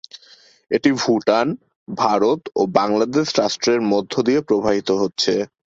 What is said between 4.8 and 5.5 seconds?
হয়েছে।